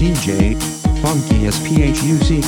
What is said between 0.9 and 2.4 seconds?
Funky as P-H-U-C-K.